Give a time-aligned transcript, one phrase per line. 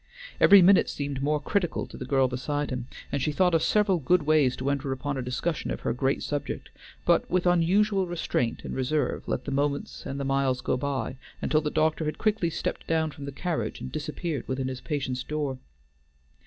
[0.39, 3.99] Every minute seemed more critical to the girl beside him, and she thought of several
[3.99, 6.69] good ways to enter upon a discussion of her great subject,
[7.05, 11.61] but with unusual restraint and reserve let the moments and the miles go by until
[11.61, 15.59] the doctor had quickly stepped down from the carriage and disappeared within his patient's door.